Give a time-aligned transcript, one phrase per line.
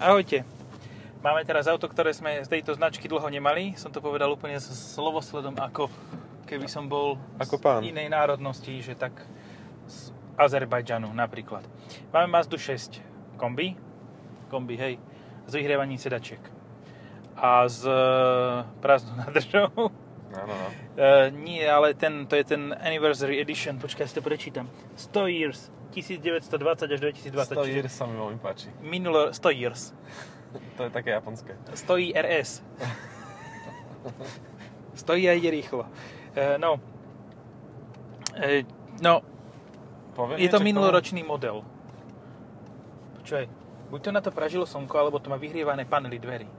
[0.00, 0.48] Ahojte.
[1.20, 3.76] Máme teraz auto, ktoré sme z tejto značky dlho nemali.
[3.76, 5.92] Som to povedal úplne s slovosledom, ako
[6.48, 7.84] keby som bol Ako pán.
[7.84, 9.12] z inej národnosti, že tak
[9.84, 10.08] z
[10.40, 11.68] Azerbajdžanu napríklad.
[12.16, 12.96] Máme Mazdu 6
[13.36, 13.76] kombi,
[14.48, 14.96] kombi, hej,
[15.44, 16.40] s vyhrievaním sedačiek.
[17.36, 17.92] A s e,
[18.80, 19.92] prázdnou nádržou.
[20.30, 20.68] Áno, no.
[20.94, 24.70] E, nie, ale ten, to je ten Anniversary Edition, počkaj, si to prečítam.
[24.94, 25.58] 100 years,
[25.90, 27.58] 1920 až 2020.
[27.58, 28.70] 100 čiže years sa mi veľmi páči.
[28.82, 29.82] Minulo 100 years.
[30.50, 31.54] To je také japonské.
[31.78, 32.58] Stojí RS.
[35.00, 35.86] Stojí a ide rýchlo.
[36.34, 36.82] E, no.
[38.34, 38.66] E,
[38.98, 39.22] no,
[40.18, 40.68] Poviem je to k tomu?
[40.74, 41.62] minuloročný model.
[43.22, 43.46] Počúvaj,
[43.94, 46.50] buď to na to pražilo slnko, alebo to má vyhrievané panely dverí.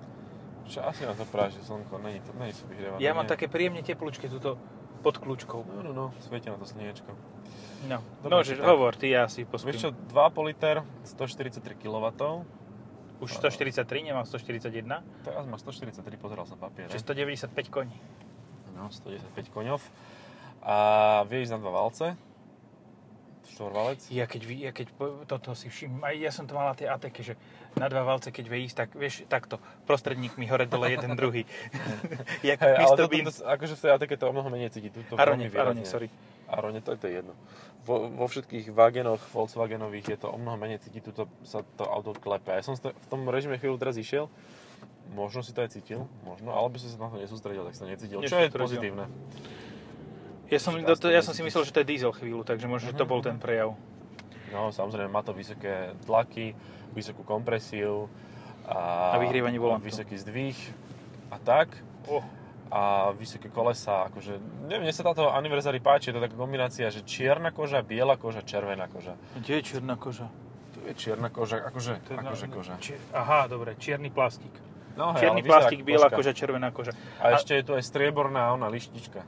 [0.71, 3.03] Čo asi na to práži slnko, není to, není sú vyhrievané.
[3.03, 3.31] Ja mám nie.
[3.35, 4.55] také príjemne teplúčke tuto
[5.03, 5.67] pod kľúčkou.
[5.67, 7.11] No, no, no, svieti na to slniečko.
[7.91, 8.63] No, Dobre, no že tak.
[8.63, 9.75] hovor, ty ja si pospím.
[9.75, 12.05] Vieš čo, 2,5 liter, 143 kW,
[13.21, 16.89] Už 143, nemám 141, teraz má 143, pozeral som papier.
[16.89, 17.94] čiže 195 koní.
[18.73, 19.81] No, 195 koňov.
[20.61, 20.75] A
[21.30, 22.17] vie ísť na dva valce.
[23.52, 23.99] Štvorvalec.
[24.09, 24.88] Ja keď, ja keď
[25.27, 27.35] toto si všimnem, aj ja som to mal na tej Ateke, že
[27.75, 31.47] na dva valce, keď vie ísť, tak vieš, takto, prostredníkmi hore dole jeden druhý.
[32.47, 33.27] Jak Hej, ale toto, Bean.
[33.27, 34.91] to, akože v tej ateke to o mnoho menej cíti.
[34.91, 36.11] Tu to Arone, Arone, sorry.
[36.52, 37.33] Arone, to je to jedno.
[37.88, 42.11] Vo, vo všetkých Wagenoch, Volkswagenových je to o mnoho menej cíti, tuto sa to auto
[42.11, 42.52] klepe.
[42.52, 44.27] Ja som v tom režime chvíľu teraz išiel,
[45.16, 48.19] možno si to aj cítil, možno, alebo si sa na to nesústredil, tak to necítil,
[48.23, 49.07] čo je pozitívne.
[50.52, 52.91] Ja som, do, to, ja som si myslel, že to je diesel chvíľu, takže možno,
[52.91, 53.25] že to bol mhm.
[53.31, 53.80] ten prejav.
[54.52, 56.52] No, samozrejme má to vysoké tlaky,
[56.91, 58.11] vysokú kompresiu
[58.67, 59.88] a, A vyhrievanie a volantu.
[59.88, 60.59] vysoký zdvih
[61.31, 61.72] a tak.
[62.11, 62.25] Oh.
[62.72, 67.03] a vysoké kolesa, akože, neviem, mne sa táto Anniversary páči, je to taká kombinácia, že
[67.03, 69.19] čierna koža, biela koža, červená koža.
[69.35, 70.31] Kde je čierna koža?
[70.72, 72.73] Tu je čierna koža, akože, To je na- akože koža.
[72.79, 74.55] Či, aha, dobre, čierny plastik.
[74.95, 76.95] No, Čierny ale vyzerá plastik, biela koža, červená koža.
[77.19, 79.19] A ešte je tu aj strieborná ona lištička.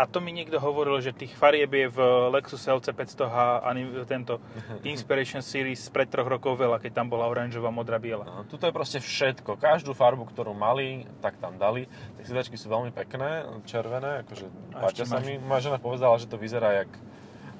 [0.00, 1.98] A to mi niekto hovoril, že tých farieb je v
[2.32, 3.36] Lexus LC 500H
[3.68, 4.40] ani tento
[4.88, 8.24] Inspiration Series pred troch rokov veľa, keď tam bola oranžová, modrá, biela.
[8.24, 9.60] No, tuto je proste všetko.
[9.60, 11.84] Každú farbu, ktorú mali, tak tam dali.
[12.16, 15.36] Tie sedačky sú veľmi pekné, červené, akože A páčia sa mi.
[15.36, 16.90] Moja žena povedala, že to vyzerá jak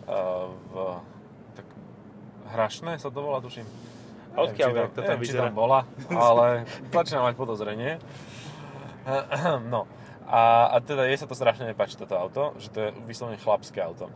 [0.09, 0.75] uh, v,
[1.61, 1.67] tak,
[2.56, 3.69] hrašné sa to volá, tuším.
[4.33, 5.45] A odkiaľ Neviem, či to tam neviem, či vyzerá?
[5.45, 5.84] tam bola,
[6.25, 8.00] ale začína mať podozrenie.
[9.73, 9.89] No,
[10.31, 13.83] a, a teda jej sa to strašne nepáči toto auto, že to je vyslovene chlapské
[13.83, 14.07] auto.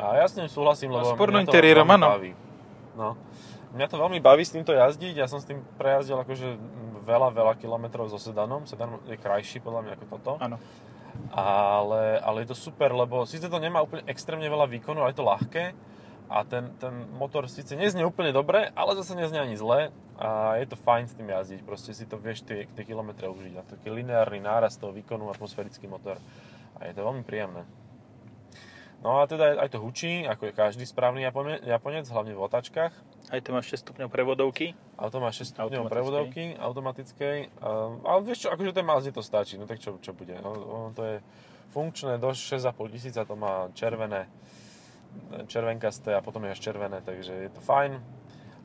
[0.00, 2.32] A ja s ním súhlasím, lebo s porno mňa to interiérom, veľmi baví.
[2.96, 3.20] No.
[3.76, 6.56] Mňa to veľmi baví s týmto jazdiť, ja som s tým prejazdil akože
[7.04, 8.64] veľa, veľa kilometrov so sedanom.
[8.64, 10.32] Sedan je krajší podľa mňa ako toto.
[10.40, 10.56] Áno.
[11.34, 15.18] Ale, ale je to super, lebo síce to nemá úplne extrémne veľa výkonu, ale je
[15.20, 15.64] to ľahké.
[16.30, 19.90] A ten, ten motor síce neznie úplne dobre, ale zase neznie ani zle.
[20.14, 23.54] A je to fajn s tým jazdiť, proste si to vieš tie, tie kilometre užiť.
[23.58, 26.22] A taký lineárny nárast toho výkonu, atmosférický motor.
[26.78, 27.66] A je to veľmi príjemné.
[29.00, 32.92] No a teda aj to hučí, ako je každý správny Japone- Japonec, hlavne v otáčkach.
[33.32, 34.76] Aj to má 6 stupňov prevodovky.
[35.00, 37.48] Auto má 6 stupňov prevodovky, automatickej.
[37.64, 40.36] Uh, ale vieš čo, akože tej Mazde to stačí, no tak čo, čo bude.
[40.44, 41.16] No, to je
[41.72, 44.28] funkčné, do 6,5 tisíca to má červené,
[45.46, 48.00] červenkasté a potom je až červené, takže je to fajn.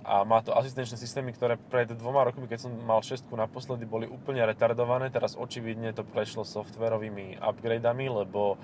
[0.05, 4.05] A má to asistenčné systémy, ktoré pred dvoma rokmi, keď som mal šestku naposledy, boli
[4.05, 5.09] úplne retardované.
[5.09, 8.57] Teraz očividne to prešlo softverovými upgradeami, lebo e,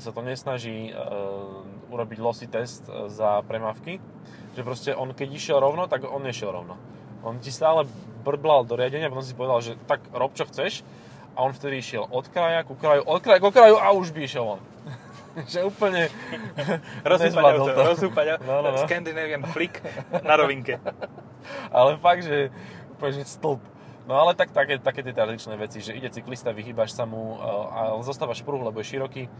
[0.00, 4.00] sa to nesnaží uh, urobiť lossy test e, za premávky.
[4.56, 6.80] Že proste on keď išiel rovno, tak on nešiel rovno.
[7.28, 7.84] On ti stále
[8.24, 10.80] brblal do riadenia, potom si povedal, že tak rob čo chceš.
[11.36, 14.24] A on vtedy išiel od kraja ku kraju, od kraja ku kraju a už by
[14.24, 14.60] išiel von.
[15.52, 16.10] že úplne
[17.06, 17.82] nezvládol auto, to.
[17.94, 18.44] rozhúpať auto.
[18.46, 18.80] No, no, no.
[18.84, 19.78] Scandinavian flick
[20.22, 20.78] na rovinke.
[21.76, 22.50] Ale fakt, že
[22.94, 23.62] úplne že stĺp.
[24.10, 27.46] No ale tak, také, také tie tradičné veci, že ide cyklista, vyhýbaš sa mu e,
[27.46, 29.30] a zostávaš pruh, lebo je široký.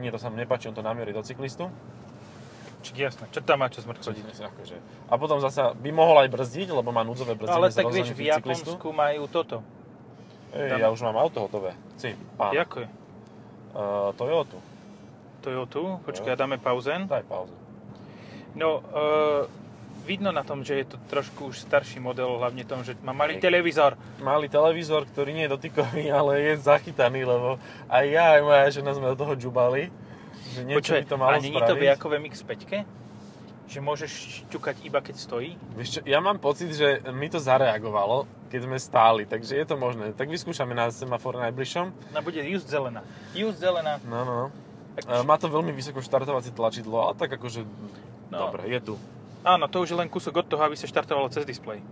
[0.00, 1.68] Nie, to sa mu nepáči, on to namierí do cyklistu.
[2.84, 4.24] Čiže jasné, čo tam má čo smrť chodiť.
[4.48, 4.76] Akože.
[5.08, 8.12] A potom zasa by mohol aj brzdiť, lebo má núdzové brzdenie Ale z tak vieš,
[8.12, 8.70] v rozhodnutí cyklistu.
[8.72, 9.56] Japonsku majú toto.
[10.52, 11.72] Ej, tam- ja už mám auto hotové.
[11.96, 12.52] Si, pán.
[12.52, 12.88] Jako je?
[13.74, 14.73] Uh, Toyota.
[15.44, 16.40] Toyota, počkaj, Jo.
[16.40, 17.04] dáme pauzen.
[17.04, 17.52] Daj pauzu.
[18.56, 19.44] No, uh,
[20.06, 23.36] vidno na tom, že je to trošku už starší model, hlavne tom, že má malý
[23.40, 23.96] televízor.
[24.24, 28.92] Malý televízor, ktorý nie je dotykový, ale je zachytaný, lebo aj ja, aj moja žena
[28.96, 29.92] sme do toho džubali.
[30.54, 31.88] Že niečo Počkaj, by to malo a to spraviť.
[31.98, 32.62] ako v MX-5?
[33.64, 34.12] Že môžeš
[34.44, 35.56] šťukať iba keď stojí?
[35.74, 39.74] Vieš čo, ja mám pocit, že mi to zareagovalo, keď sme stáli, takže je to
[39.74, 40.12] možné.
[40.14, 42.12] Tak vyskúšame na semafore najbližšom.
[42.12, 43.02] No bude just zelená.
[43.34, 43.98] Just zelená.
[44.04, 44.63] No, no, no.
[44.96, 47.66] E, Má to veľmi vysoko štartovacie tlačidlo, ale tak akože...
[48.30, 48.50] No.
[48.50, 48.94] Dobre, je tu.
[49.44, 51.82] áno, to už je len kúsok od toho, aby sa štartovalo cez displej.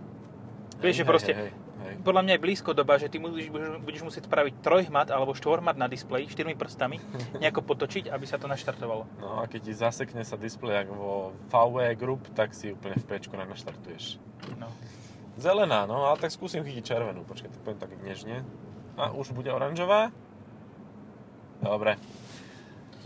[0.83, 1.95] Vieš, že proste, hej, hej, hej.
[2.03, 3.47] podľa mňa je blízko doba, že ty budeš,
[3.79, 6.99] budeš, musieť spraviť trojhmat alebo štvorhmat na displeji, štyrmi prstami,
[7.43, 9.07] nejako potočiť, aby sa to naštartovalo.
[9.23, 11.13] No a keď ti zasekne sa displej ako vo
[11.47, 14.19] VW Group, tak si úplne v pečku naštartuješ.
[14.59, 14.67] No.
[15.39, 17.23] Zelená, no, ale tak skúsim chytiť červenú.
[17.23, 18.43] Počkaj, tak poviem tak nežne.
[18.99, 20.11] A už bude oranžová?
[21.63, 21.95] Dobre.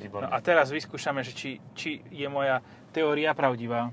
[0.06, 2.62] No a teraz vyskúšame, že či, či je moja
[2.94, 3.90] teória pravdivá.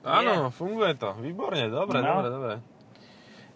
[0.00, 1.12] Áno, funguje to.
[1.20, 2.22] Výborne, dobre, No.
[2.22, 2.54] dobre, dobre.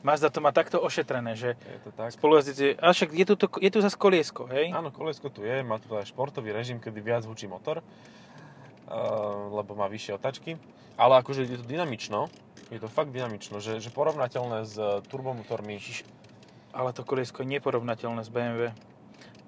[0.05, 2.13] Mazda to má takto ošetrené, že Je to tak.
[2.13, 2.77] spolujazdíci...
[2.77, 4.69] A však je tu, to, je tu zase koliesko, hej?
[4.69, 9.73] Áno, kolesko tu je, má tu aj športový režim, kedy viac hučí motor, uh, lebo
[9.73, 10.61] má vyššie otačky.
[11.01, 12.29] Ale akože je to dynamično,
[12.69, 14.77] je to fakt dynamično, že, že porovnateľné s
[15.09, 15.81] turbomotormi.
[15.81, 16.05] Ježiš,
[16.77, 18.77] Ale to koliesko je neporovnateľné s BMW.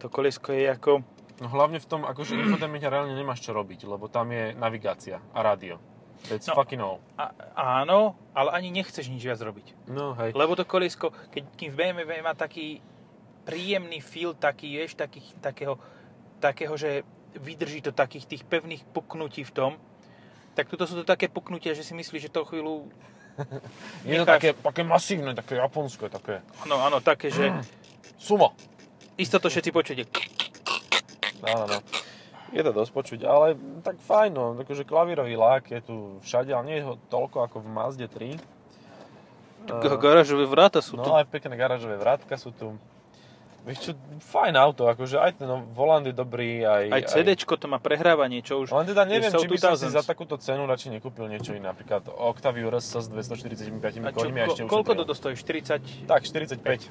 [0.01, 1.05] To koliesko je ako...
[1.37, 5.39] No hlavne v tom, akože infotainmente reálne nemáš čo robiť, lebo tam je navigácia a
[5.41, 5.77] rádio.
[6.27, 6.57] That's No.
[6.57, 6.99] fucking all.
[7.15, 7.29] A,
[7.85, 9.77] áno, ale ani nechceš nič viac robiť.
[9.87, 10.33] No hej.
[10.33, 12.81] Lebo to koliesko, keď kým v BMW má taký
[13.45, 15.77] príjemný feel, taký, vieš, taký, takého,
[16.39, 17.05] takého, že
[17.37, 19.73] vydrží to takých tých pevných puknutí v tom,
[20.57, 22.89] tak tuto sú to také puknutia, že si myslíš, že to chvíľu...
[24.09, 27.53] Je to také, také masívne, také japonské, také Áno, áno, také, že
[28.17, 28.57] sumo.
[29.15, 30.03] isto to všetci počujete.
[31.45, 31.79] Áno, no.
[32.55, 36.65] Je to dosť počuť, ale tak fajn, no, akože klavírový lák je tu všade, ale
[36.71, 38.39] nie je ho toľko ako v Mazde 3.
[39.67, 41.11] Uh, garážové vráta sú No tu.
[41.11, 42.79] aj pekné garážové vrátka sú tu.
[43.67, 43.93] Vieš čo,
[44.31, 46.85] fajn auto, akože aj ten no, volant je dobrý, aj...
[46.87, 48.71] Aj CDčko to má prehrávanie, čo už...
[48.71, 49.99] Len teda neviem, či by som si 2000s.
[49.99, 54.39] za takúto cenu radšej nekúpil niečo iné, napríklad Octavia RS s 245 A čo, a
[54.47, 55.03] ko, ešte koľko ušetril.
[55.03, 55.35] to dostojí?
[55.35, 56.07] 40?
[56.07, 56.87] Tak, 45.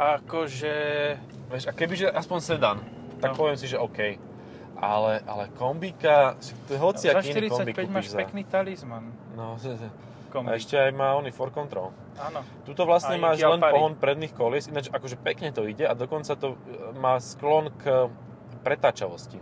[0.00, 0.74] Akože...
[1.52, 2.80] Vieš, a kebyže aspoň sedan,
[3.22, 3.38] tak No.
[3.38, 4.18] poviem si, že OK.
[4.74, 6.34] Ale, ale kombíka,
[6.66, 8.18] je Za hociaký iný 45 kombík máš za...
[8.18, 9.14] pekný talizman.
[9.32, 9.78] No, z-
[10.32, 11.92] a ešte aj má oný for control.
[12.16, 12.40] Áno.
[12.64, 13.76] Tuto vlastne Aj máš len Pari.
[13.76, 18.08] pohon predných kolies, ináč akože pekne to ide a dokonca to e, má sklon k
[18.60, 19.36] pretáčavosti.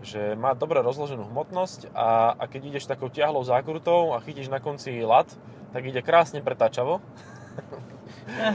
[0.00, 4.58] Že má dobre rozloženú hmotnosť a, a keď ideš takou tiahlou zákrutou a chytíš na
[4.58, 5.28] konci lat,
[5.70, 7.04] tak ide krásne pretáčavo.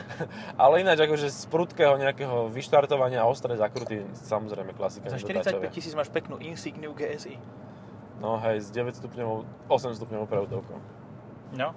[0.61, 5.09] Ale ináč akože z prudkého nejakého vyštartovania a ostrej zákruty, samozrejme klasika.
[5.09, 5.69] Za nedotáčavia.
[5.69, 7.37] 45 tisíc máš peknú Insigniu GSI.
[8.21, 10.79] No hej, s 9 stupňovou, 8 stupňovou prevodovkou.
[11.53, 11.75] No,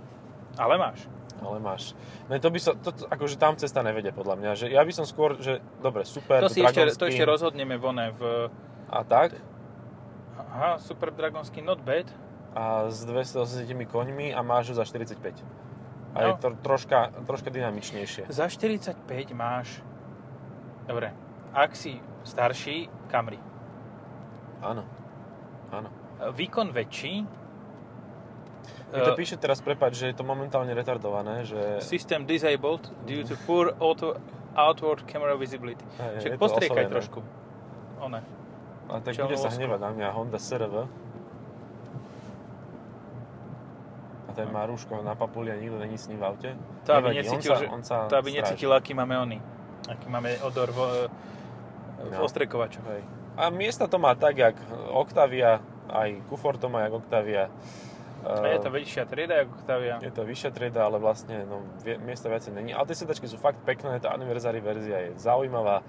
[0.54, 1.10] ale máš.
[1.42, 1.92] Ale máš.
[2.32, 4.92] No to by sa, to, to, akože tam cesta nevede podľa mňa, že ja by
[4.94, 8.48] som skôr, že dobre, super, To si ešte, to ešte rozhodneme vone v...
[8.88, 9.36] a tak,
[10.56, 12.08] Aha, Super Dragonsky not bad.
[12.56, 15.44] a s 280 koňmi a máš ho za 45.
[16.16, 16.28] A No.
[16.32, 18.32] je to troška, troška dynamičnejšie.
[18.32, 18.96] Za 45
[19.36, 19.84] máš...
[20.88, 21.12] Dobre,
[21.52, 23.36] ak si starší, Camry.
[24.64, 24.88] Áno,
[25.68, 25.92] áno.
[26.32, 27.14] Výkon väčší.
[28.86, 31.84] Mi to Eh, píše teraz, prepáč, že je to momentálne retardované, že...
[31.84, 34.16] System disabled due to poor auto,
[34.56, 35.84] outward camera visibility.
[36.24, 37.20] Je to postriekaj trošku.
[38.00, 38.24] One.
[38.88, 40.86] A tak čo bude sa hnevať na mňa Honda CRV.
[44.25, 46.50] A ten má rúško na papuli a nikto není s ním v aute.
[46.84, 48.38] To aby Nevadí, necítil, on sa, že, on sa to aby stráži.
[48.44, 49.38] necítil, aký máme ony.
[49.88, 50.80] Aký máme odor v,
[51.96, 52.22] v No.
[52.22, 52.84] ostrekovačoch.
[52.84, 53.02] Hej.
[53.36, 54.56] A miesta to má tak, jak
[54.92, 57.48] Octavia, aj Kufor to má jak Octavia.
[58.26, 59.94] A je to väčšia trieda, ako Octavia.
[60.02, 61.62] je to vyššia trieda, ale vlastne no,
[62.02, 62.74] miesta viacej není.
[62.74, 65.86] Ale tie sedačky sú fakt pekné, tá anniversary verzia je zaujímavá.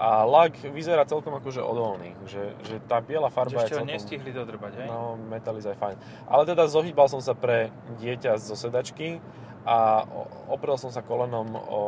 [0.00, 3.92] A lak vyzerá celkom akože odolný, že, že tá biela farba Ešte je celkom...
[3.92, 4.88] nestihli dodrbať, hej?
[4.88, 5.96] No, metaliz aj fajn.
[6.24, 7.68] Ale teda zohýbal som sa pre
[8.00, 9.20] dieťa zo sedačky
[9.68, 10.08] a
[10.48, 11.82] oprel som sa kolenom o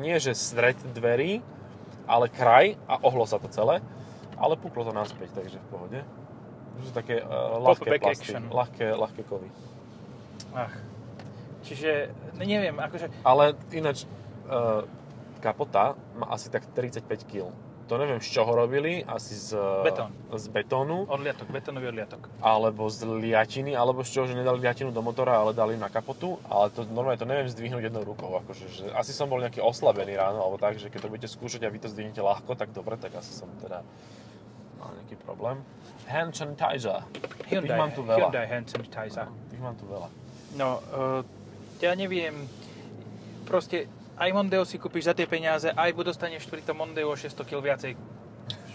[0.00, 1.44] nie že stred dverí,
[2.08, 3.84] ale kraj a ohlo sa to celé,
[4.40, 6.00] ale puklo to naspäť, takže v pohode.
[6.80, 8.48] To sú také uh, ľahké plasty, action.
[8.48, 9.52] ľahké, ľahké kovy.
[10.56, 10.72] Ach.
[11.68, 12.10] Čiže,
[12.40, 13.12] ne- neviem, akože...
[13.22, 14.08] Ale ináč,
[14.48, 14.88] uh,
[15.42, 17.50] kapota má asi tak 35 kg.
[17.90, 20.14] To neviem, z čoho robili, asi z, Betón.
[20.32, 22.30] z betónu, Odliatok, betónový odliatok.
[22.40, 26.38] alebo z liatiny, alebo z čoho, že nedali liatinu do motora, ale dali na kapotu,
[26.46, 30.14] ale to normálne to neviem zdvihnúť jednou rukou, akože, že asi som bol nejaký oslabený
[30.16, 32.96] ráno, alebo tak, že keď to budete skúšať a vy to zdvihnete ľahko, tak dobre,
[32.96, 33.84] tak asi som teda
[34.80, 35.60] mal nejaký problém.
[36.08, 37.02] Hand sanitizer.
[37.50, 38.30] Hyundai, mám tu veľa.
[38.30, 39.26] Hyundai hand sanitizer.
[39.52, 40.08] Tých mám tu veľa.
[40.56, 41.20] No, uh,
[41.82, 42.46] ja neviem,
[43.44, 47.48] proste aj Mondeo si kúpiš za tie peniaze, aj bu dostaneš pri tom Mondeo 600
[47.48, 47.92] kg viacej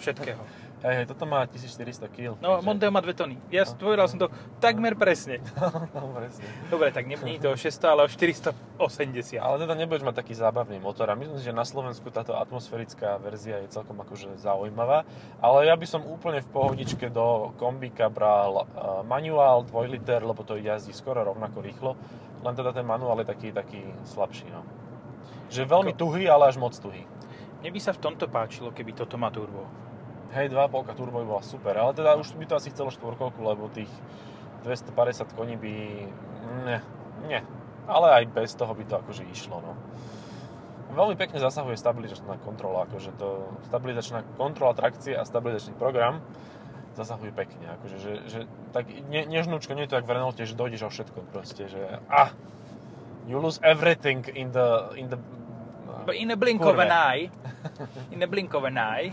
[0.01, 0.41] všetkého.
[0.77, 2.37] Hej, hej, toto má 1400 kg.
[2.37, 3.33] No, Mondeo má 2 tony.
[3.49, 4.05] Ja No.
[4.05, 4.29] som to
[4.61, 5.41] takmer presne.
[5.97, 6.45] no, presne.
[6.69, 9.41] Dobre, tak nie to o 600, ale o 480.
[9.41, 13.17] Ale teda nebudeš mať taký zábavný motor a myslím si, že na Slovensku táto atmosférická
[13.17, 15.01] verzia je celkom akože zaujímavá.
[15.41, 20.45] Ale ja by som úplne v pohodičke do kombíka bral uh, manuál 2 liter, lebo
[20.45, 21.97] to jazdí skoro rovnako rýchlo.
[22.45, 24.61] Len teda ten manuál je taký, taký slabší, no.
[25.47, 27.07] Že veľmi Ko- tuhý, ale až moc tuhý.
[27.63, 29.65] Mne by sa v tomto páčilo, keby toto má turbo.
[30.35, 33.71] Hej, 2,5 turbo by bola super, ale teda už by to asi chcelo štvorkolku, lebo
[33.71, 33.89] tých
[34.67, 35.73] 250 koní by...
[36.67, 36.77] Ne,
[37.25, 37.41] nie.
[37.87, 39.73] Ale aj bez toho by to akože išlo, no.
[40.91, 46.23] Veľmi pekne zasahuje stabilizačná kontrola, akože to stabilizačná kontrola trakcie a stabilizačný program
[46.97, 48.39] zasahujú pekne, akože, že, že
[48.73, 52.01] tak ne, nežnúčko, nie je to jak v Renaulte, že dojdeš o všetko proste, že
[52.09, 52.33] ah,
[53.27, 55.19] you lose everything in the, in the
[56.07, 56.87] But in a blink of kurve.
[56.87, 57.27] an eye,
[58.15, 59.11] in a blink of an eye,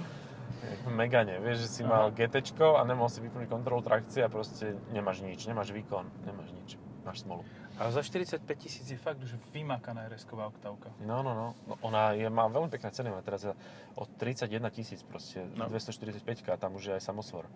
[0.85, 1.91] v Megane, vieš, že si Aha.
[1.91, 6.51] mal GT a nemohol si vypnúť kontrolu trakcie a proste nemáš nič, nemáš výkon, nemáš
[6.53, 7.41] nič, máš smolu.
[7.81, 10.93] ale za 45 tisíc je fakt už vymakaná RS-ková oktávka.
[11.03, 13.49] No, no, no, no ona je, má veľmi pekné ceny, má teraz
[13.97, 15.67] od 31 tisíc proste, No.
[15.73, 17.49] 245 a tam už je aj samosvor.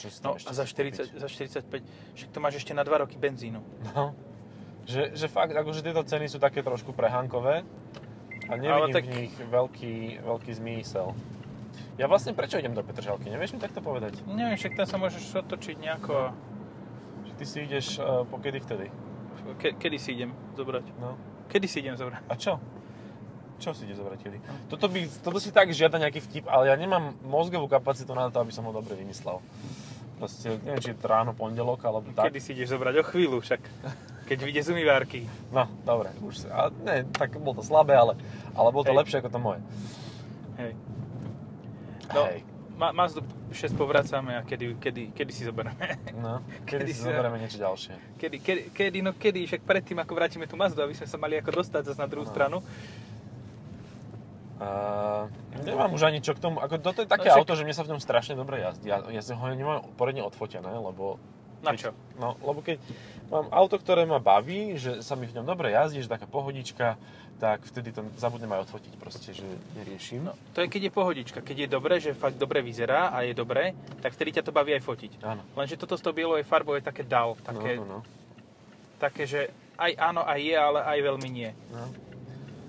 [0.00, 3.02] Čo si No a za, chceš 40, za 45, však to máš ešte na 2
[3.02, 3.60] roky benzínu.
[3.92, 4.14] No,
[4.86, 7.66] že, že fakt, akože tieto ceny sú také trošku prehankové
[8.46, 11.10] a nevidím tak- v nich veľký, veľký zmysel.
[12.00, 14.20] Ja vlastne prečo idem do Petržalky, nevieš mi takto povedať?
[14.24, 16.32] Neviem, však tam sa môžeš otočiť nejako
[17.26, 18.86] Že ty si ideš uh, po kedy vtedy?
[19.60, 20.86] ke, kedy si idem zobrať?
[20.98, 21.14] No.
[21.46, 22.22] Kedy si idem zobrať?
[22.26, 22.58] A čo?
[23.56, 24.38] Čo si ide zobrať kedy?
[24.68, 28.44] Toto, by, toto si tak žiada nejaký vtip, ale ja nemám mozgovú kapacitu na to,
[28.44, 29.40] aby som ho dobre vymyslel.
[30.20, 32.28] Proste, neviem, či je to ráno, pondelok, alebo tak.
[32.32, 33.00] Kedy si ideš zobrať?
[33.00, 33.60] O chvíľu však.
[34.26, 35.20] Keď vyjde z umývárky.
[35.48, 38.18] No, dobre, už a ne, tak bolo to slabé, ale,
[38.52, 38.98] ale bolo to Hej.
[38.98, 39.60] lepšie ako to moje.
[40.58, 40.72] Hej.
[42.10, 42.40] No, Hej.
[42.76, 43.22] Ma, Mazdu
[43.54, 45.96] 6 povracame a kedy, kedy, kedy si zoberieme?
[46.12, 48.20] No, Kedy kedy, si zoberieme niečo ďalšie.
[48.20, 51.38] Kedy, kedy, kedy, no kedy, však predtým ako vrátime tú Mazdu, aby sme sa mali
[51.38, 52.34] ako dostať zase na druhú Áno.
[52.34, 52.58] stranu.
[54.56, 55.28] Uh,
[55.62, 57.76] nemám už ani čo k tomu, ako toto je také No, však- auto, že mne
[57.76, 58.88] sa v ňom strašne dobre jazdí.
[58.88, 61.20] Ja, ja ho nemám poriadne odfotené, lebo
[61.64, 61.90] Na Keď- čo?
[62.20, 62.80] No, lebo keď
[63.28, 66.96] mám auto, ktoré ma baví, že sa mi v ňom dobre jazdí, že taká pohodička,
[67.36, 69.44] tak vtedy to zabudnem aj odfotiť proste, že
[69.76, 70.24] neriešim.
[70.24, 71.38] No, to je keď je pohodička.
[71.44, 74.72] Keď je dobré, že fakt dobre vyzerá a je dobré, tak vtedy ťa to baví
[74.72, 75.20] aj fotiť.
[75.20, 75.44] Áno.
[75.52, 78.08] Lenže toto s tou bielou farbou je také dal, také, no, no, no.
[78.96, 81.50] také, že aj áno, aj je, ale aj veľmi nie.
[81.72, 81.92] no.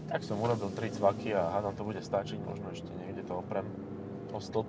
[0.07, 3.67] Tak som urobil 3 cvaky a hádam to bude stačiť, možno ešte niekde to oprem
[4.31, 4.63] o stĺp.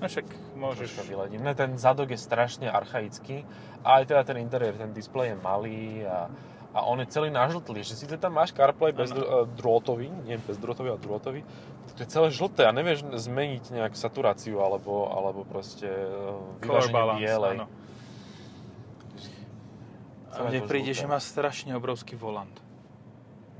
[0.00, 0.26] No však
[0.56, 0.88] môžeš.
[0.96, 1.44] Troška vyladím.
[1.44, 3.44] Ne, ten zadok je strašne archaický
[3.84, 6.32] a aj teda ten interiér, ten displej je malý a,
[6.72, 10.40] a on je celý nažltlý, že síce tam máš CarPlay bez dr- eh, drôtový, nie
[10.40, 11.40] bez drôtový, ale drôtový,
[11.92, 15.84] to je celé žlté a nevieš zmeniť nejak saturáciu alebo, alebo proste
[16.64, 17.56] Color vyváženie bielej.
[17.60, 17.66] áno.
[20.30, 22.54] A mne to príde, že má strašne obrovský volant.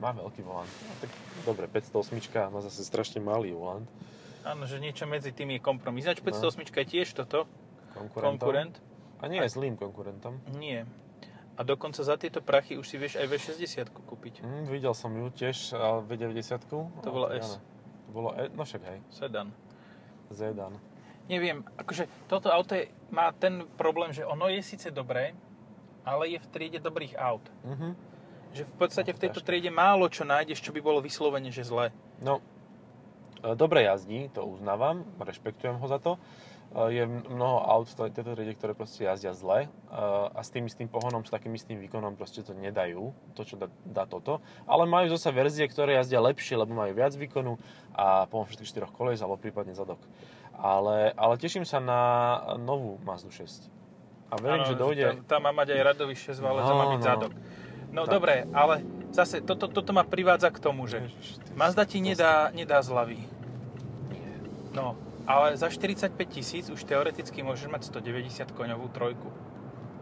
[0.00, 0.70] Má veľký volant.
[0.70, 1.11] No, tak
[1.44, 3.85] dobre, 508 má zase strašne malý volant.
[4.44, 6.09] Áno, že niečo medzi tým je kompromis.
[6.09, 7.44] Ináč 508 je tiež toto,
[7.97, 8.80] konkurent.
[9.20, 10.40] A nie je zlým konkurentom.
[10.56, 10.88] Nie.
[11.56, 14.40] A dokonca za tieto prachy už si vieš aj V60 kúpiť.
[14.40, 16.56] Hm, videl som ju tiež, ale V90.
[16.73, 17.61] To bola S.
[18.09, 19.52] To bolo E, no však hej, Sedan.
[20.32, 20.80] Zedan.
[21.28, 25.37] Neviem, akože toto auto je, má ten problém, že ono je síce dobré,
[26.02, 27.44] ale je v triede dobrých aut.
[27.62, 27.92] Mhm.
[28.50, 31.62] Že v podstate No, v tejto triede málo čo nájdeš, čo by bolo vyslovene, že
[31.62, 31.94] zlé.
[32.18, 32.42] No,
[33.54, 36.16] dobre jazdí, to uznávam, rešpektujem ho za to.
[36.70, 39.68] E, Je mnoho aut v tejto triede, ktoré proste jazdia zle e,
[40.30, 43.66] a s tým istým pohonom, s takým istým výkonom proste to nedajú, to čo dá,
[43.82, 44.38] dá toto.
[44.64, 47.59] Ale majú zase verzie, ktoré jazdia lepšie, lebo majú viac výkonu
[47.90, 49.99] a pomôžu všetkých štyroch kolies alebo prípadne zadok.
[50.54, 52.00] Ale, ale teším sa na
[52.61, 53.73] novú Mazdu 6.
[54.30, 55.25] A verím, že dojde...
[55.26, 57.06] Tá, tá má mať aj radový 6 valec a má No, byť no.
[57.09, 57.32] zadok.
[57.90, 58.12] No Tak.
[58.12, 58.75] dobre, ale
[59.11, 61.07] zase toto, toto ma privádza k tomu, že
[61.55, 63.21] Mazda ti nedá, nedá zľavy.
[64.71, 64.95] No,
[65.26, 69.29] ale za 45 tisíc už teoreticky môžeš mať 190 koňovú trojku.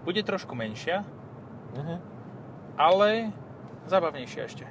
[0.05, 1.05] Bude trošku menšia,
[1.77, 1.97] Mhm.
[2.77, 3.33] ale
[3.88, 4.65] zabavnejšia ešte.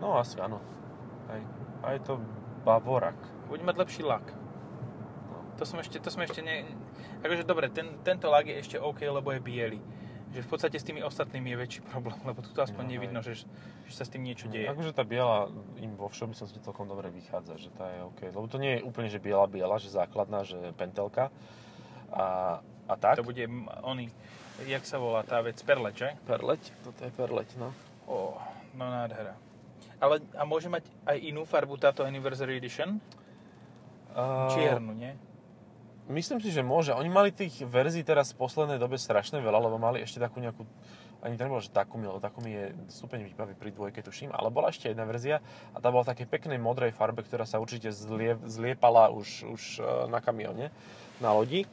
[0.00, 0.58] No asi áno.
[1.30, 1.40] Aj,
[1.86, 2.18] aj to
[2.64, 3.16] Bavorak.
[3.48, 4.24] Bude mať lepší lak.
[5.30, 5.36] No.
[5.56, 6.64] To som ešte, to som ešte ne...
[7.22, 9.78] Akože dobre, ten, tento lak je ešte OK, lebo je biely.
[10.32, 13.44] Že v podstate s tými ostatnými je väčší problém, lebo tu aspoň No, nevidno, že,
[13.84, 14.66] že sa s tým niečo Nie, deje.
[14.72, 18.20] Akože tá biela im vo všeobecnosti celkom dobre vychádza, že tá je OK.
[18.32, 21.28] Lebo to nie je úplne, že biela biela, že základná, že pentelka.
[22.12, 22.58] A,
[22.88, 23.20] a tak.
[23.20, 23.44] To bude
[23.84, 24.08] oný,
[24.64, 26.08] jak sa volá tá vec, perleť, že?
[26.24, 26.62] perleť.
[26.80, 27.68] Toto je perleť, no.
[28.08, 28.40] Ó,
[28.72, 29.36] no nádhera.
[30.02, 32.98] Ale a môže mať aj inú farbu táto Anniversary Edition?
[34.12, 35.14] Uh, Čiernu, nie?
[36.10, 36.90] Myslím si, že môže.
[36.90, 40.66] Oni mali tých verzií teraz v poslednej dobe strašne veľa, lebo mali ešte takú nejakú,
[41.22, 44.74] ani to nebolo, že Takumi, lebo Takumi je stupeň výbavy pri dvojke, tuším, ale bola
[44.74, 45.38] ešte jedna verzia
[45.70, 49.62] a tá bola v takej peknej modrej farbe, ktorá sa určite zlie, zliepala už, už
[49.78, 50.74] e, na kamione,
[51.22, 51.70] na lodi.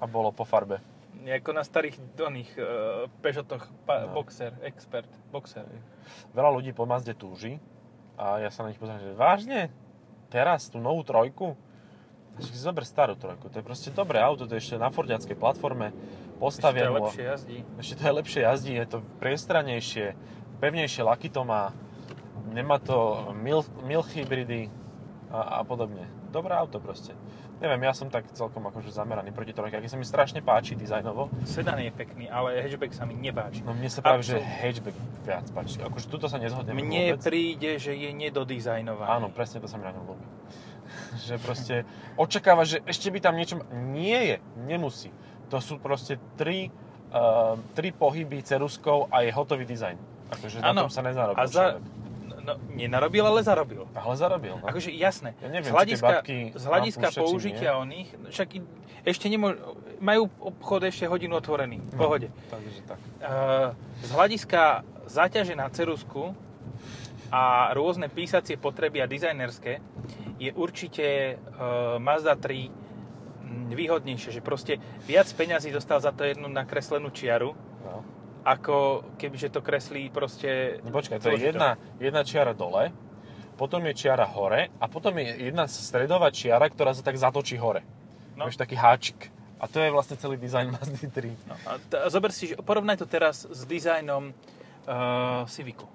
[0.00, 0.80] a bolo po farbe.
[1.24, 2.64] Ako na starých oných uh,
[3.24, 4.12] Peugeotoch, pa, no.
[4.12, 5.64] boxer, expert, boxer.
[6.36, 7.56] Veľa ľudí po Mazde túži,
[8.14, 9.70] a ja sa na nich pozriem, že vážne?
[10.30, 11.54] Teraz tú novú trojku?
[12.34, 15.38] Ešte si zober starú trojku, to je proste dobré auto, to je ešte na Fordiackej
[15.38, 15.94] platforme
[16.42, 16.98] postavieno.
[16.98, 17.58] Ešte to je lepšie jazdí.
[17.78, 20.06] Ešte to je lepšie jazdí, je to priestranejšie,
[20.58, 21.70] pevnejšie laky to má,
[22.50, 24.66] nemá to mil, mil hybridy
[25.30, 26.10] a, a podobne.
[26.34, 27.14] Dobré auto proste
[27.62, 31.30] neviem, ja som tak celkom akože zameraný proti trojke, sa mi strašne páči dizajnovo.
[31.46, 33.62] Sedan je pekný, ale hatchback sa mi nepáči.
[33.62, 35.78] No mne sa práve, že hatchback viac páči.
[35.82, 37.24] Akože tuto sa nezhodneme Mne vôbec.
[37.24, 39.08] príde, že je nedodizajnovaný.
[39.08, 40.26] Áno, presne to sa mi na ňom ľúbi.
[41.26, 41.74] že proste
[42.18, 43.62] očakáva, že ešte by tam niečo...
[43.94, 45.10] Nie je, nemusí.
[45.48, 46.68] To sú proste tri,
[47.14, 49.96] uh, tri pohyby ceruskou a je hotový dizajn.
[50.34, 51.78] Akože na tom sa nezarobil a za,
[52.44, 53.88] No, nenarobil, ale zarobil.
[53.96, 54.68] Ale zarobil, no.
[54.68, 55.32] Akože jasné.
[55.40, 56.14] Ja neviem, z hľadiska,
[56.52, 58.48] z hľadiska použitia oných, však
[59.08, 59.56] ešte nemôž,
[59.96, 61.80] majú obchod ešte hodinu otvorený.
[61.80, 62.28] V no, pohode.
[62.52, 63.00] takže tak.
[63.24, 63.72] Uh,
[64.04, 66.36] z hľadiska záťaže na cerusku
[67.32, 69.80] a rôzne písacie potreby a dizajnerské
[70.36, 74.76] je určite uh, Mazda 3 výhodnejšie, že proste
[75.08, 78.13] viac peňazí dostal za to jednu nakreslenú čiaru, no
[78.44, 80.78] ako kebyže to kreslí proste...
[80.84, 82.92] No počkaj, to je jedna, jedna čiara dole,
[83.56, 87.80] potom je čiara hore a potom je jedna stredová čiara, ktorá sa tak zatočí hore.
[88.36, 88.46] No.
[88.46, 89.32] Máš taký háčik.
[89.62, 91.48] A to je vlastne celý dizajn Mazdy 3.
[91.48, 95.88] No, a t- zober si, že porovnaj to teraz s dizajnom uh, Civicu.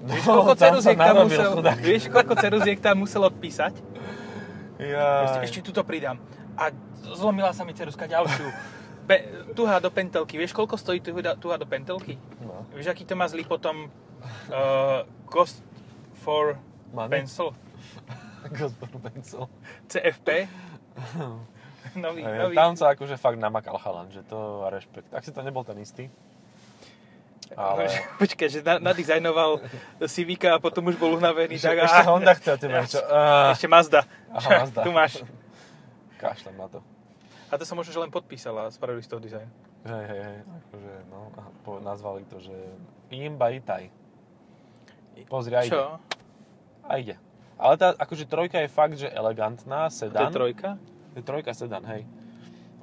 [0.00, 1.50] No, vieš, koľko ceruziek tam, tam musel,
[1.84, 3.74] vieš, koľko ceruziek tam musel odpísať?
[4.80, 5.28] Ja.
[5.28, 6.16] Proste, ešte tuto pridám.
[6.56, 6.72] A
[7.04, 8.48] zlomila sa mi ceruska ďalšiu
[9.10, 9.26] pe,
[9.58, 10.38] tuhá do pentelky.
[10.38, 12.14] Vieš, koľko stojí tuhá do pentelky?
[12.38, 12.62] No.
[12.70, 13.90] Vieš, aký to má zlý potom
[14.54, 15.66] uh, cost
[16.22, 16.54] for
[16.94, 17.26] Money?
[17.26, 17.50] pencil?
[18.58, 19.50] cost for pencil.
[19.90, 20.46] CFP?
[22.06, 22.54] nový, Aj, nový.
[22.54, 25.10] Tam sa akože fakt namakal chalan, že to rešpekt.
[25.10, 26.06] Ak si to nebol ten istý.
[27.58, 27.90] Ale...
[28.22, 29.58] Počkaj, že na, nadizajnoval
[30.06, 31.58] Civica a potom už bol unavený.
[31.58, 33.02] Ešte, tak, ešte Honda chce teba čo?
[33.02, 33.50] Uh...
[33.58, 34.06] Ešte Mazda.
[34.30, 34.80] Aha, Mazda.
[34.86, 35.18] tu máš.
[36.22, 36.78] Kašlem na to.
[37.50, 39.48] A to sa možno, že len podpísala a spravili z toho dizajn.
[39.82, 41.18] Hej, hej, hej, akože, no,
[41.66, 42.54] po, nazvali to, že
[43.10, 43.90] Imba Itai.
[45.26, 45.74] Pozri, a ide.
[45.74, 45.98] Čo?
[46.86, 47.18] A ide.
[47.58, 50.30] Ale tá, akože trojka je fakt, že elegantná, sedan.
[50.30, 50.68] To je trojka?
[51.12, 52.06] To je trojka sedan, hej.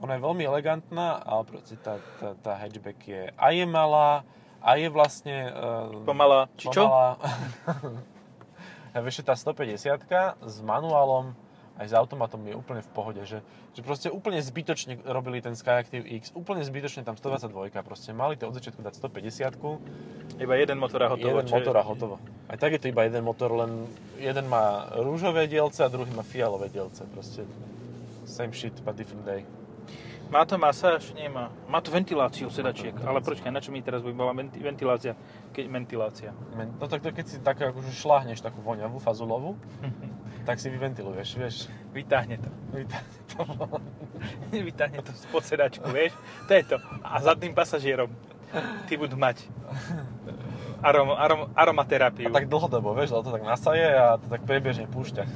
[0.04, 4.22] Ona je veľmi elegantná, ale proste tá, tá, tá hatchback je, a je malá,
[4.62, 5.48] a je vlastne...
[5.50, 6.52] Uh, pomalá.
[6.60, 7.16] Či pomalá.
[8.94, 9.02] čo?
[9.06, 9.96] Vieš, tá 150
[10.44, 11.38] s manuálom
[11.78, 13.46] aj s automatom je úplne v pohode, že,
[13.78, 17.54] že proste úplne zbytočne robili ten Skyactiv X, úplne zbytočne tam 122,
[17.86, 21.38] proste mali to od začiatku dať 150 Iba jeden motor a hotovo.
[21.38, 21.54] Jeden či...
[21.54, 22.16] motor a hotovo.
[22.50, 23.86] Aj tak je to iba jeden motor, len
[24.18, 27.46] jeden má rúžové dielce a druhý má fialové dielce, proste
[28.26, 29.46] same shit, but different day.
[30.28, 31.16] Má to masáž?
[31.16, 31.48] Nemá.
[31.72, 32.92] Má to ventiláciu sedačiek.
[33.00, 35.16] Ale počkaj, na čo mi teraz bola ventilácia?
[35.56, 36.36] Keď ventilácia.
[36.52, 39.56] No tak to keď si tak akože šláhneš takú voňavú fazulovú,
[40.48, 41.68] tak si vyventiluješ, vieš.
[41.92, 42.48] Vytáhne to.
[42.72, 43.44] Vytáhne to.
[44.72, 46.16] Vytáhne to spod sedačku, vieš.
[46.48, 46.80] To je to.
[47.04, 48.08] A zadným pasažierom
[48.88, 49.44] ty budú mať
[50.80, 52.32] arom, arom, aromaterapiu.
[52.32, 55.28] A tak dlhodobo, vieš, ale to tak nasaje a to tak priebežne púšťa.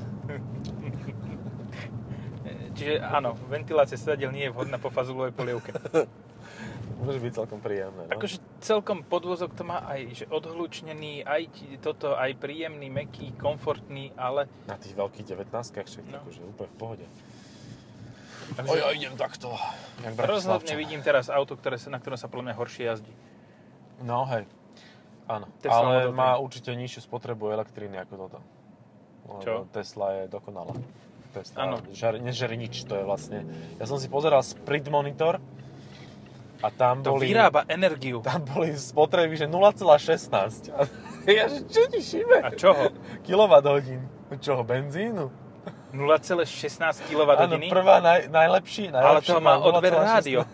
[2.79, 5.75] Čiže áno, ventilácia sedadiel nie je vhodná po fazulovej polievke.
[6.99, 8.03] Môže byť celkom príjemné.
[8.09, 8.11] No?
[8.11, 11.41] Akože celkom podvozok to má aj že odhlučnený, aj
[11.79, 14.51] toto, aj príjemný, meký, komfortný, ale...
[14.67, 16.19] Na tých veľkých 19 však no.
[16.21, 17.05] akože úplne v pohode.
[18.51, 18.67] Takže...
[18.67, 19.55] Oj, ja idem takto.
[20.03, 23.13] Rozhodne vidím teraz auto, ktoré sa, na ktorom sa podľa mňa horšie jazdí.
[24.03, 24.43] No hej,
[25.29, 25.47] áno.
[25.63, 28.39] Tesla ale má určite nižšiu spotrebu elektriny ako toto.
[29.39, 29.53] Čo?
[29.71, 30.75] Tesla je dokonalá.
[31.31, 31.79] Tesla
[32.19, 33.47] nežerí nič, to je vlastne...
[33.79, 35.39] Ja som si pozeral sprint monitor,
[36.61, 37.27] a tam to boli...
[37.27, 38.21] vyrába energiu.
[38.27, 40.69] Tam boli spotreby, že 0,16.
[40.71, 40.85] A
[41.37, 42.37] ja, že čo ti šíbe?
[42.41, 42.93] A čoho?
[43.25, 44.05] Kilowatt hodín.
[44.39, 45.27] Čoho, benzínu?
[45.91, 47.29] 0,16 kWh?
[47.35, 49.11] Áno, prvá naj, najlepší, najlepší.
[49.11, 50.47] Ale to má odber rádio.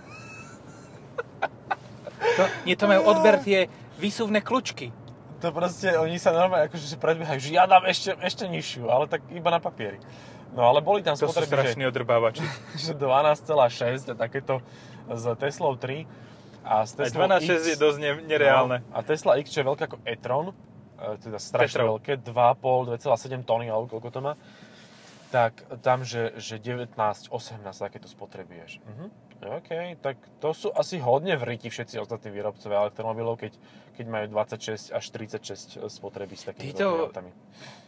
[2.17, 3.69] to, nie, to majú odber tie
[4.01, 4.89] výsuvné kľúčky.
[5.37, 9.21] To proste, oni sa normálne akože predbiehajú, že ja dám ešte, ešte nižšiu, ale tak
[9.29, 10.01] iba na papieri.
[10.55, 12.43] No ale boli tam to spotreby, sú strašní že, odrbávači.
[12.77, 14.63] že 12,6 a takéto
[15.07, 16.03] s Teslou 3
[16.67, 18.83] a s Teslou Aj 12.6 je dosť nereálne.
[18.83, 20.53] No, a Tesla X, čo je veľká ako e-tron, e,
[21.23, 21.87] teda strašne Petrov.
[21.99, 24.33] veľké, 2,5, 2,7 tony, alebo koľko to má,
[25.27, 27.31] tak tam, že, že 19, 18
[27.63, 28.79] takéto spotrebuješ.
[28.83, 29.07] Mhm.
[29.37, 29.69] OK,
[30.01, 33.53] tak to sú asi hodne v riti všetci ostatní výrobcovia elektromobilov, keď,
[33.93, 37.13] keď majú 26 až 36 spotreby s takými Títo-.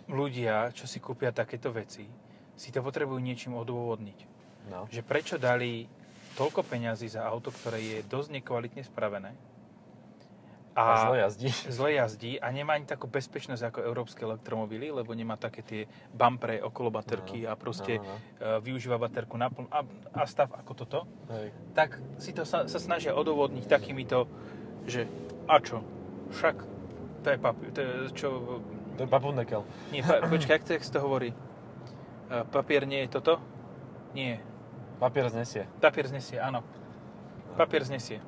[0.06, 2.06] Ľudia, čo si kúpia takéto veci,
[2.60, 4.20] si to potrebujú niečím odôvodniť.
[4.68, 4.86] No.
[4.92, 5.88] Že prečo dali
[6.36, 9.32] toľko peňazí za auto, ktoré je dosť nekvalitne spravené
[10.76, 11.50] A zle jazdí.
[11.80, 16.60] zle jazdí a nemá ani takú bezpečnosť ako európske elektromobily, lebo nemá také tie bumpre
[16.64, 18.16] okolo baterky No, a proste no, no.
[18.40, 19.84] e, využíva baterku naplno a,
[20.16, 21.00] a stav ako toto,
[21.32, 21.52] Hej.
[21.76, 24.28] tak si to sa, sa snažia odôvodniť takýmito,
[24.88, 25.08] že
[25.48, 25.84] a čo,
[26.36, 26.56] však
[27.24, 28.28] to je papier, to je čo,
[28.96, 29.64] To je papundekel.
[29.92, 31.32] nie, pa, počkaj, jak to, jak to hovorí?
[32.30, 33.42] Papier nie je toto?
[34.14, 34.38] Nie,
[34.98, 35.64] Papier znesie.
[35.80, 36.60] papier znesie, áno.
[37.56, 38.20] Papier znesie.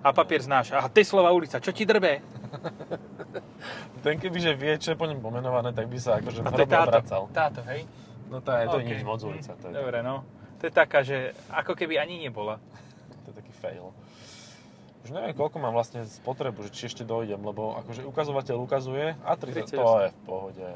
[0.00, 0.78] A papier znáša.
[0.78, 2.20] Aha, Teslova ulica, čo ti drbe?
[4.04, 6.68] Ten kebyže vie, čo je po ňom pomenované, tak by sa akože A to je
[6.68, 7.22] táto, obracal.
[7.30, 7.84] táto, hej?
[8.28, 8.88] No to je, to je OK.
[8.88, 9.52] nič moc ulica.
[9.52, 10.24] To je, Dobre, no.
[10.56, 11.16] To je taká, že
[11.48, 12.56] ako keby ani nebola.
[13.24, 13.92] to je taký fail.
[15.00, 19.32] Už neviem, koľko mám vlastne spotrebu, že či ešte dojdem, lebo akože ukazovateľ ukazuje a
[19.32, 20.04] 30, to 38.
[20.04, 20.68] je v pohode.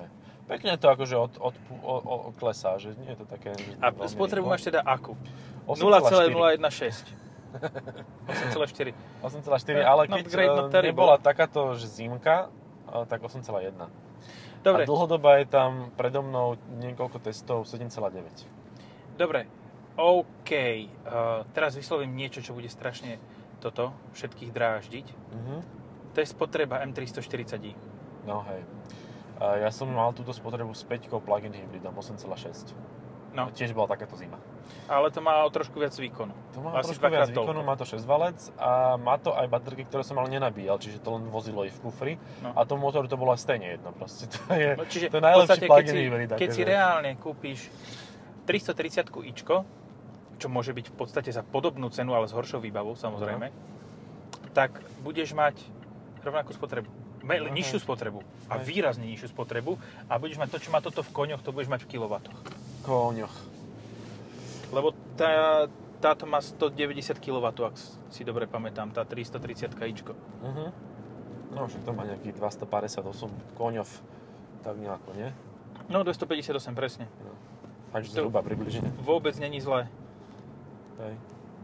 [0.44, 3.57] Pekne to akože od, od, od, od, od klesá, že nie je to také...
[3.57, 5.16] že A spotrebu máš teda akú?
[5.64, 6.61] 8,4.
[6.61, 7.24] 0,016.
[8.52, 8.92] 8,4.
[9.24, 11.24] 8,4, ale keď no, nebola bol?
[11.24, 12.52] takáto, že zimka,
[12.92, 13.72] eh, tak 8,1.
[14.64, 18.48] Dobre, A dlhodoba je tam predo mnou niekoľko testov 7,9.
[19.20, 19.44] dobre.
[19.94, 20.50] OK.
[20.50, 23.20] Uh, teraz vyslovím niečo, čo bude strašne
[23.62, 25.07] toto, všetkých dráždiť.
[25.12, 25.57] Mhm.
[26.14, 27.76] To je spotreba M340i.
[28.24, 28.64] No hej.
[29.40, 32.70] Ja som mal túto spotrebu s 5 plug-in hybridom 8,6.
[33.35, 33.51] No.
[33.51, 34.38] Tiež bola takáto zima.
[34.87, 36.31] Ale to má o trošku viac výkonu.
[36.55, 37.66] To má Asi trošku viac výkonu, toľko.
[37.66, 41.18] má to 6 valec a má to aj baterky, ktoré som ale nenabíjal, čiže to
[41.18, 42.12] len vozilo aj v kufri.
[42.47, 42.55] No.
[42.55, 44.31] A tomu motoru to bolo stejne jedno proste.
[44.31, 46.31] To je, No, čiže to je najlepší podstate, keď plug-in si, hybrid.
[46.38, 47.59] keď si reálne kúpiš
[48.47, 49.55] 330 ičko,
[50.38, 53.51] čo môže byť v podstate za podobnú cenu, ale s horšou výbavou samozrejme,
[54.55, 55.59] tak budeš mať
[56.23, 56.87] rovnakú spotrebu.
[57.25, 58.21] Me, No, nižšiu spotrebu.
[58.53, 59.81] A výrazne nižšiu spotrebu.
[60.13, 62.37] A budeš mať to, čo má toto v koňoch, to budeš mať v kilowattoch.
[62.85, 63.33] Kóňoch.
[64.69, 65.65] Lebo tá,
[66.05, 67.81] táto má 190 kW, ak
[68.13, 70.13] si dobre pamätám, tá 330 ičko.
[70.45, 70.93] Mhm.
[71.55, 73.89] No však to má nejakých 258 kóňov.
[74.61, 75.31] Tak nejako, nie?
[75.89, 77.07] No 258 presne.
[77.95, 78.91] Takže To- zhruba približne.
[79.01, 79.87] Vôbec není zlé.
[80.99, 81.15] Hej.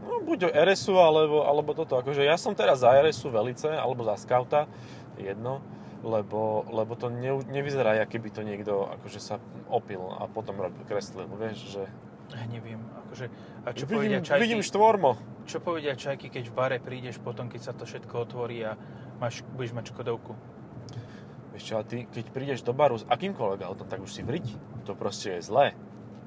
[0.01, 1.93] No, buď o RSu, alebo, alebo toto.
[1.99, 4.65] Akože ja som teraz za RSu velice, alebo za Scouta,
[5.21, 5.61] jedno,
[6.01, 9.37] lebo, lebo to ne, nevyzerá, ako keby to niekto akože sa
[9.69, 11.83] opil a potom robil, kreslil, vieš, že...
[12.31, 13.25] Ja neviem, akože,
[13.67, 15.11] a čo vidím, povedia čajky, vidím štvormo.
[15.45, 18.79] čo povedia čajky, keď v bare prídeš potom, keď sa to všetko otvorí a
[19.19, 20.33] máš, budeš mať škodovku.
[21.51, 24.47] Vieš čo, a ty, keď prídeš do baru s akýmkoľvek autom, tak už si vriť.
[24.87, 25.75] To proste je zlé.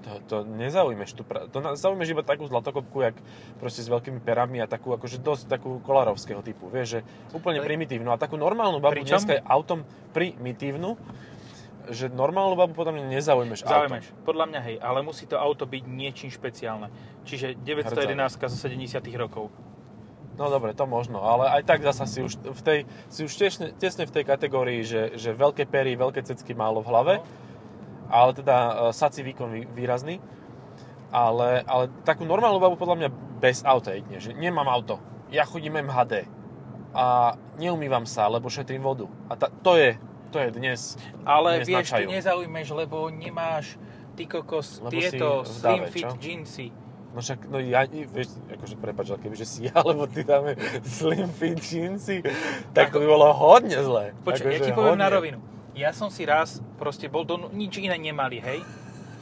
[0.04, 1.16] To, to nezaujmeš.
[1.16, 3.16] Tu, pra- to zaujmeš iba takú zlatokopku, jak
[3.56, 6.68] proste s veľkými perami a takú akože dosť takú kolarovského typu.
[6.68, 7.00] Vieš, že
[7.32, 8.12] úplne Ale- primitívnu.
[8.12, 9.16] A takú normálnu babu Pričom?
[9.16, 9.80] dneska je autom
[10.12, 11.00] primitívnu,
[11.84, 14.24] že normálnu babu potom mňa nezaujmeš Zaujmeš, autom.
[14.24, 16.88] podľa mňa hej, ale musí to auto byť niečím špeciálne.
[17.24, 19.52] Čiže 911 zo 70 rokov.
[20.34, 23.70] No dobre, to možno, ale aj tak zasa si už v tej, si už tesne,
[23.70, 27.24] tesne v tej kategórii, že, že veľké pery, veľké cecky málo v hlave, No.
[28.06, 30.18] Ale teda uh, sací výkon vý- výrazný.
[31.08, 35.78] Ale, ale takú normálnu babu podľa mňa bez auta jedne, že nemám auto, ja chodím
[35.78, 36.26] MHD
[36.90, 37.04] a
[37.54, 39.06] neumývam sa, lebo šetrím vodu.
[39.26, 39.94] A ta, to je,
[40.28, 42.08] to je dnes, Ale Dnes vieš, ty značajú.
[42.10, 43.78] nezaujmeš, lebo nemáš
[44.14, 46.74] ty kokos Lebo tieto slim fit jeansy.
[47.14, 51.30] no však, no ja, vieš, akože prepáč, ale kebyže si ja, lebo ty dáme slim
[51.30, 52.26] fit jeansy,
[52.70, 54.18] tak to by bolo hodne zlé.
[54.20, 55.14] Počkaj, ja Akože ti poviem na hodne.
[55.14, 55.38] rovinu.
[55.74, 57.50] Ja som si raz proste bol do...
[57.50, 58.62] nič iné nemali, hej?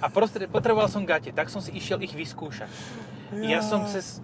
[0.04, 2.68] A proste potreboval som gate, tak som si išiel ich vyskúšať.
[3.40, 3.60] Ja, Ja.
[3.64, 4.20] som cez...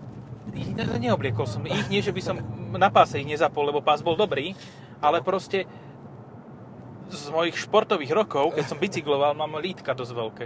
[0.53, 2.37] Ne, neobliekol som ich, nie že by som
[2.77, 4.57] na páse ich nezapol, lebo pás bol dobrý,
[5.01, 5.69] ale proste
[7.09, 10.45] z mojich športových rokov, keď som bicykloval, mám lítka dosť veľké.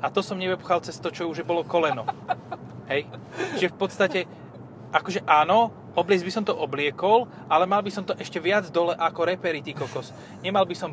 [0.00, 2.04] A to som nevypchal cez to, čo už bolo koleno.
[2.92, 3.08] Hej?
[3.56, 4.20] Čiže v podstate,
[4.92, 8.94] akože áno, obliecť by som to obliekol, ale mal by som to ešte viac dole
[8.94, 10.10] ako repery, ty kokos.
[10.42, 10.90] Nemal by som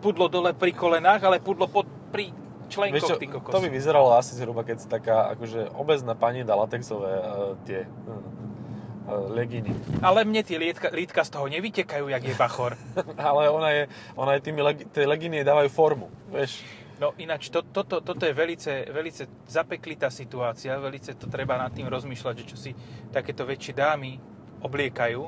[0.00, 2.32] pudlo dole pri kolenách, ale pudlo pod, pri
[2.68, 3.52] členkoch, ty kokos.
[3.52, 7.88] to by vyzeralo asi zhruba, keď si taká akože obezná pani dá latexové uh, tie
[7.88, 9.72] uh, leginy.
[10.04, 12.76] Ale mne tie lítka, lítka z toho nevytekajú, jak je bachor.
[13.16, 13.82] Ale ona je,
[14.16, 16.60] ona je tými leg, tie leginy dávajú formu, vieš.
[16.98, 21.86] No ináč, to, toto, toto je velice, velice zapeklitá situácia, velice to treba nad tým
[21.86, 22.70] rozmýšľať, že čo si
[23.14, 24.18] takéto väčšie dámy
[24.58, 25.22] obliekajú,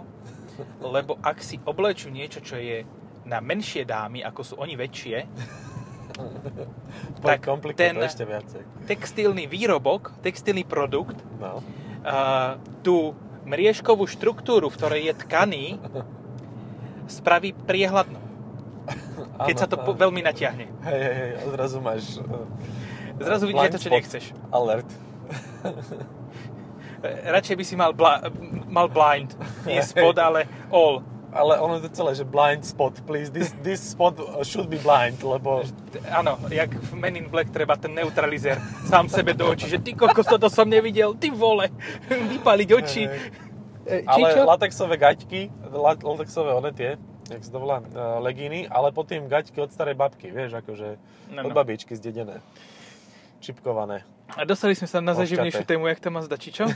[0.83, 2.83] lebo ak si oblečú niečo, čo je
[3.23, 5.17] na menšie dámy, ako sú oni väčšie,
[7.23, 7.47] tak
[7.79, 8.63] ten- ešte viacej.
[8.91, 11.63] textilný výrobok, textilný produkt, No.
[12.03, 13.15] uh, tú
[13.47, 15.65] mriežkovú štruktúru, v ktorej je tkaný,
[17.07, 18.19] spraví priehľadnú,
[19.43, 19.93] keď Áno, sa to áno.
[19.95, 20.65] veľmi natiahne.
[20.83, 22.19] Hej, hej, hej, odrazu máš...
[22.19, 22.45] uh,
[23.19, 24.25] Zrazu vidíš, blind to, čo nechceš.
[24.49, 24.89] Alert.
[27.05, 28.29] E, Radšej by si mal, bla-
[28.67, 29.33] mal blind,
[29.65, 31.05] nie spod, ale all.
[31.31, 33.31] Ale ono je to celé, že blind spot, please.
[33.31, 35.63] This, this spot should be blind, lebo...
[36.11, 39.95] Áno, jak v Men in Black treba ten neutralizér sám sebe do očí, že ty
[39.95, 41.71] kokos, toto som nevidel, ty vole,
[42.11, 43.03] vypaliť oči.
[43.07, 43.21] Hej.
[43.87, 44.43] E, Či Ale čo?
[44.43, 46.99] latexové gaťky, la- latexové one tie,
[47.31, 50.99] jak sa to volá, uh, legíny, ale pod tým gaťky od starej babky, vieš, akože
[51.31, 51.57] No, od no.
[51.57, 52.43] babičky zdedené.
[53.39, 54.03] Čipkované.
[54.35, 56.67] A dostali sme sa na zaživnejšiu tému, jak to Mazda, či čo?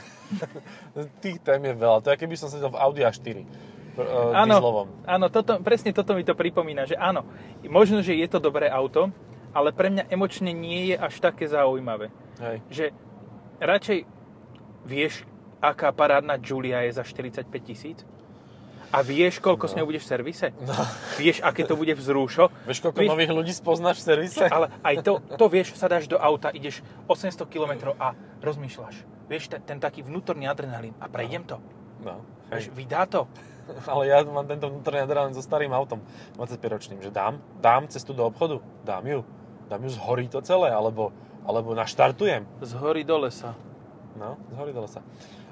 [1.22, 2.02] Tých tém je veľa.
[2.02, 3.42] To je, keby som sedel v Audi A4.
[3.94, 4.88] Uh, Áno, dieselovom.
[5.06, 7.22] áno toto, presne toto mi to pripomína, že áno,
[7.62, 9.14] možno, že je to dobré auto,
[9.54, 12.10] ale pre mňa emočne nie je až také zaujímavé.
[12.42, 12.56] Hej.
[12.74, 12.84] Že
[13.62, 13.98] radšej
[14.82, 15.22] vieš,
[15.62, 18.02] aká parádna Julia je za 45 tisíc?
[18.94, 20.46] A vieš, koľko s ňou budeš v servise?
[20.62, 20.70] No.
[21.18, 22.46] Vieš, aké to bude vzrušo?
[22.70, 24.46] Vieš, koľko Vieš- nových ľudí spoznáš v servise?
[24.46, 26.78] Ale aj to, to vieš, sa dáš do auta, ideš
[27.10, 29.02] 800 km a rozmýšľaš.
[29.26, 30.94] Vieš, ten, ten taký vnútorný adrenalín.
[31.02, 31.58] A prejdem to.
[32.06, 32.22] No,
[32.54, 33.26] Vieš, vydá to.
[33.90, 35.98] Ale ja mám tento vnútorný adrenalín so starým autom,
[36.38, 39.20] 25-ročným, že dám, dám cestu do obchodu, dám ju,
[39.66, 41.10] dám ju, zhorí to celé, alebo,
[41.42, 42.46] alebo naštartujem.
[42.62, 43.56] Z hory do lesa.
[44.14, 45.02] No, zhorí do lesa.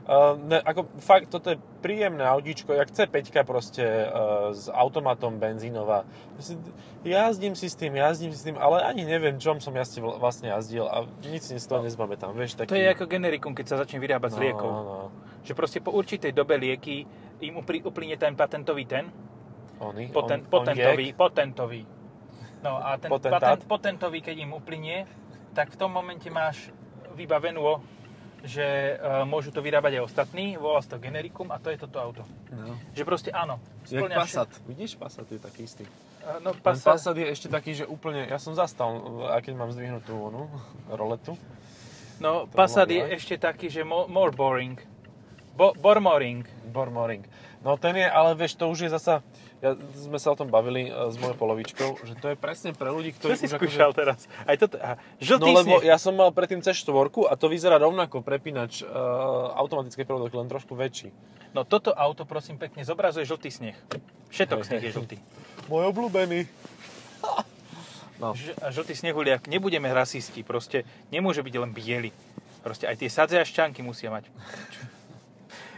[0.02, 6.02] Uh, ne, ako fakt, toto je príjemné autíčko, jak C5 proste uh, s automatom benzínová.
[7.06, 10.50] Jazdím si s tým, jazdím si s tým, ale ani neviem, čom som jazdil, vlastne
[10.50, 12.74] jazdil a nic z toho nezpamätám, vieš, taký...
[12.74, 14.70] To je ako generikum, keď sa začne vyrábať z liekov.
[14.74, 14.96] No, no,
[15.46, 17.06] Že proste po určitej dobe lieky
[17.38, 19.06] im uplynie ten patentový ten,
[19.82, 21.82] Oni, poten, on, potentový, On potentový.
[22.62, 23.58] No a ten Potentát.
[23.58, 25.06] patent, potentový, keď im uplynie,
[25.54, 26.70] tak v tom momente máš
[27.18, 27.82] vybavenú,
[28.42, 31.98] že uh, môžu to vyrábať aj ostatní, volá sa to generikum a to je toto
[31.98, 32.22] auto.
[32.50, 32.74] no.
[32.92, 34.50] Že proste áno, Jak Passat.
[34.66, 35.86] Vidíš, Passat je taký istý.
[35.86, 38.94] vše- No, Passat, Passat je ešte taký, že úplne, ja som zastal,
[39.30, 40.46] aj keď mám zdvihnutú onu,
[40.88, 41.34] roletu.
[42.18, 43.10] no, to Passat je aj.
[43.14, 44.78] ešte taký, že mo, more boring.
[45.52, 46.46] Bo, bormoring.
[46.66, 47.26] Bormoring.
[47.60, 49.20] No ten je, ale vieš, to už je zasa,
[49.62, 52.90] ja, sme sa o tom bavili e, s mojou polovičkou, že to je presne pre
[52.90, 54.26] ľudí, Čo ktorí si už skúšal teraz?
[54.42, 55.86] Aj toto, aha, No žltý lebo sneh.
[55.86, 56.90] ja som mal predtým C4
[57.24, 58.90] a to vyzerá rovnako prepínač uh,
[59.54, 61.14] automatickej prevodovky, len trošku väčší.
[61.52, 63.78] No toto auto, prosím pekne, zobrazuje žltý sneh.
[64.28, 64.88] Všetok Hej, sneh hej.
[64.88, 65.16] je žltý.
[65.70, 66.50] Môj obľúbený.
[68.18, 68.34] No.
[68.34, 72.10] Ž- a žltý snehuliak, nebudeme rasisti, proste nemôže byť len biely.
[72.62, 74.30] Proste aj tie sadzeašťanky musia mať.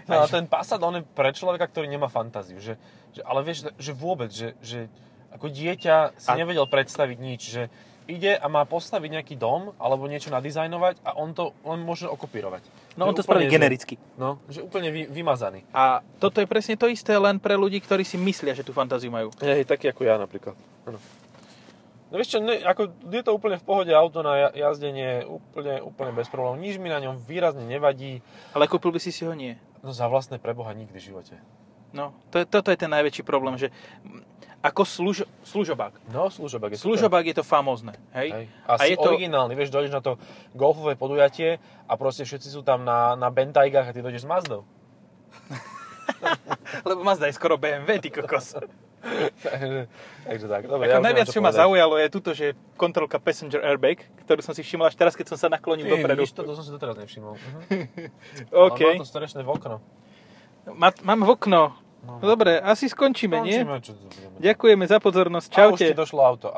[0.06, 2.56] No a že- ten Passat, on je pre človeka, ktorý nemá fantáziu.
[2.56, 2.76] Že,
[3.10, 4.86] že, ale vieš, že vôbec, že, že
[5.30, 7.62] ako dieťa si A- nevedel predstaviť nič, že
[8.04, 12.60] ide a má postaviť nejaký dom alebo niečo nadizajnovať a on to len môže okopírovať.
[12.94, 13.96] No Že on to spraví genericky.
[14.14, 15.64] No, že úplne vy, vymazaný.
[15.72, 19.08] A toto je presne to isté len pre ľudí, ktorí si myslia, že tú fantáziu
[19.08, 19.32] majú.
[19.40, 20.52] Hej, taký ako ja napríklad.
[20.84, 21.00] Ano.
[22.12, 25.82] No vieš čo, ne, ako, je to úplne v pohode auto na ja- jazdenie, úplne,
[25.82, 26.60] úplne bez problémov.
[26.60, 28.22] Nič mi na ňom výrazne nevadí.
[28.52, 29.58] Ale kúpil by si si ho nie.
[29.84, 31.36] No za vlastné preboha nikdy v živote.
[31.92, 33.68] No, to je, toto je ten najväčší problém, že
[34.64, 36.08] ako služ, služobák.
[36.08, 36.88] No, služobák je super.
[36.88, 38.32] Služobák je to famózne, hej?
[38.32, 38.44] Hej.
[38.64, 40.16] A, A si je to- originálny, vieš, dojdeš na to
[40.56, 44.64] golfové podujatie a proste všetci sú tam na, na Bentaygách a ty dojdeš s Mazdou.
[46.88, 48.56] Lebo Mazda je skoro BMW, ty kokos.
[50.26, 50.88] takže, tak, dobre.
[50.88, 51.60] Ako ja najviac, neviem, čo ma povedať.
[51.60, 55.38] zaujalo, je tuto, že kontrolka passenger airbag, ktorú som si všimol až teraz, keď som
[55.38, 56.22] sa naklonil Ty, dopredu.
[56.24, 57.36] to, to som si doteraz nevšimol.
[57.70, 57.86] Mhm.
[58.68, 58.80] OK.
[58.80, 59.76] Ale má to strešné v okno.
[60.72, 61.62] Má, mám v okno.
[62.04, 62.20] No.
[62.20, 63.64] Dobre, asi skončíme, nie?
[63.64, 63.92] Končíme, čo.
[64.36, 65.56] Ďakujeme za pozornosť.
[65.56, 65.84] A už Čaute.
[65.88, 66.52] ti došlo auto.